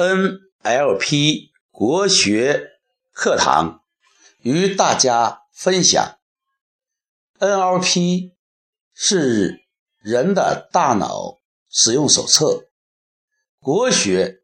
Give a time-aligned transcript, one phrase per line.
[0.00, 2.70] NLP 国学
[3.12, 3.84] 课堂
[4.38, 6.18] 与大家分享
[7.38, 8.32] ：NLP
[8.94, 9.60] 是
[9.98, 12.70] 人的大脑使用手册，
[13.58, 14.42] 国学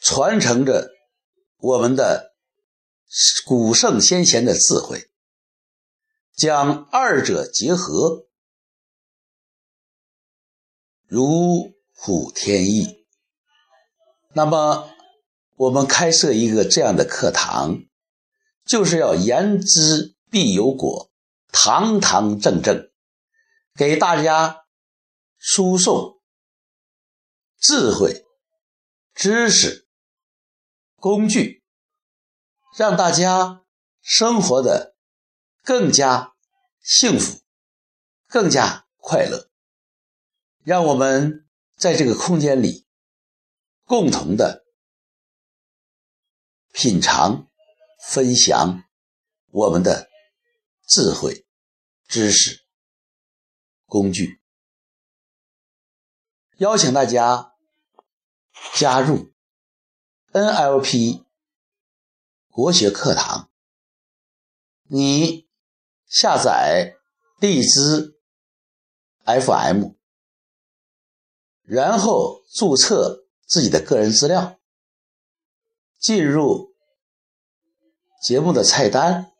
[0.00, 0.90] 传承着
[1.58, 2.34] 我们的
[3.44, 5.10] 古圣先贤的智慧，
[6.34, 8.26] 将二者结合，
[11.06, 12.97] 如虎添翼。
[14.34, 14.90] 那么，
[15.56, 17.84] 我们开设一个这样的课堂，
[18.64, 21.10] 就是要言之必有果，
[21.50, 22.90] 堂堂正正，
[23.74, 24.64] 给大家
[25.38, 26.20] 输送
[27.58, 28.24] 智慧、
[29.14, 29.88] 知识、
[30.96, 31.64] 工具，
[32.76, 33.64] 让大家
[34.02, 34.94] 生活的
[35.64, 36.34] 更加
[36.82, 37.40] 幸福、
[38.26, 39.48] 更加快乐。
[40.62, 42.87] 让我们在这个空间里。
[43.88, 44.66] 共同的
[46.74, 47.48] 品尝、
[48.06, 48.84] 分享
[49.46, 50.10] 我们的
[50.86, 51.46] 智慧、
[52.06, 52.66] 知识、
[53.86, 54.42] 工具，
[56.58, 57.54] 邀请大家
[58.74, 59.32] 加入
[60.32, 61.24] NLP
[62.50, 63.50] 国学课堂。
[64.82, 65.48] 你
[66.04, 66.98] 下载
[67.40, 68.20] 荔枝
[69.24, 69.92] FM，
[71.62, 73.24] 然后注册。
[73.48, 74.58] 自己的个人资料，
[75.98, 76.74] 进入
[78.22, 79.32] 节目的菜单，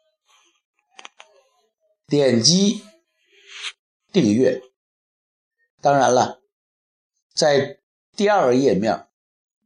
[2.07, 2.83] 点击
[4.11, 4.63] 订阅。
[5.83, 6.41] 当然了，
[7.35, 7.81] 在
[8.17, 9.09] 第二个页面，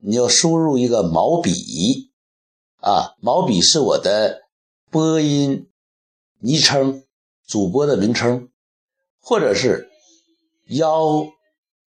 [0.00, 2.10] 你要输入一个毛笔
[2.78, 4.42] 啊，毛笔是我的
[4.90, 5.70] 播音
[6.40, 7.06] 昵称，
[7.46, 8.50] 主播的名称，
[9.20, 9.88] 或者是
[10.66, 11.28] 幺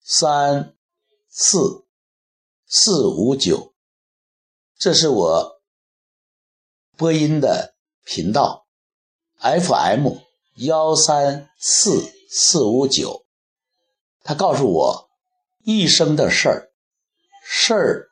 [0.02, 0.74] 三
[1.28, 1.85] 四。
[2.78, 3.74] 四五九，
[4.78, 5.62] 这是我
[6.98, 7.74] 播音的
[8.04, 8.68] 频道
[9.40, 10.18] ，FM
[10.56, 13.26] 幺三四四五九。
[14.26, 15.10] 他告诉我
[15.64, 16.72] 一生的事儿，
[17.48, 18.10] 事儿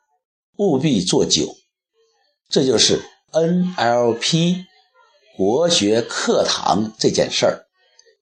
[0.56, 1.54] 务必做久，
[2.48, 3.02] 这就是
[3.32, 4.64] NLP
[5.36, 7.66] 国学课堂这件事儿，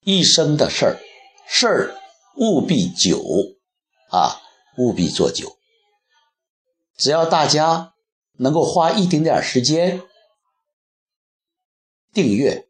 [0.00, 0.98] 一生的事儿，
[1.46, 1.94] 事儿
[2.34, 3.22] 务必久
[4.10, 4.42] 啊，
[4.76, 5.56] 务必做久。
[6.96, 7.94] 只要大家
[8.34, 10.02] 能够花一丁点时间
[12.12, 12.68] 订阅，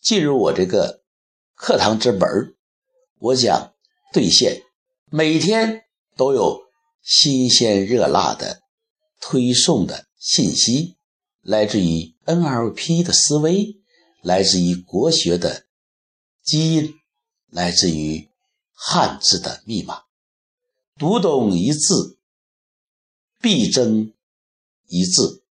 [0.00, 1.02] 进入我这个
[1.54, 2.54] 课堂之门
[3.18, 3.74] 我将
[4.12, 4.62] 兑现
[5.10, 5.84] 每天
[6.16, 6.62] 都有
[7.02, 8.62] 新鲜热辣的
[9.20, 10.96] 推送的信息，
[11.40, 13.80] 来自于 NLP 的思维，
[14.22, 15.66] 来自于国学的
[16.42, 16.94] 基因，
[17.50, 18.28] 来自于
[18.72, 20.02] 汉字的密码，
[20.98, 22.15] 读懂一字。
[23.40, 24.12] 必争
[24.88, 25.42] 一字，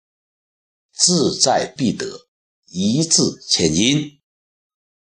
[0.93, 2.27] 志在必得，
[2.67, 4.19] 一字千金。